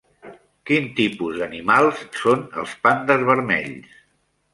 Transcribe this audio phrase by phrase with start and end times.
[0.69, 4.01] Quin tipus d'animals són els pandes vermells?